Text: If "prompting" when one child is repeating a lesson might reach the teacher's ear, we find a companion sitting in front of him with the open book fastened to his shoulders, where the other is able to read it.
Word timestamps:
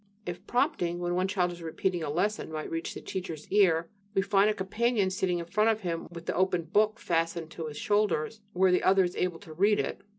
If 0.25 0.47
"prompting" 0.47 0.97
when 0.97 1.13
one 1.13 1.27
child 1.27 1.51
is 1.51 1.61
repeating 1.61 2.01
a 2.01 2.09
lesson 2.09 2.51
might 2.51 2.71
reach 2.71 2.95
the 2.95 3.01
teacher's 3.01 3.47
ear, 3.51 3.87
we 4.15 4.23
find 4.23 4.49
a 4.49 4.53
companion 4.55 5.11
sitting 5.11 5.37
in 5.37 5.45
front 5.45 5.69
of 5.69 5.81
him 5.81 6.07
with 6.09 6.25
the 6.25 6.33
open 6.33 6.63
book 6.63 6.97
fastened 6.97 7.51
to 7.51 7.67
his 7.67 7.77
shoulders, 7.77 8.41
where 8.53 8.71
the 8.71 8.81
other 8.81 9.03
is 9.03 9.15
able 9.15 9.37
to 9.37 9.53
read 9.53 9.79
it. 9.79 10.01